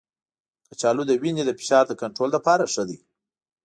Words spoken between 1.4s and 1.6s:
د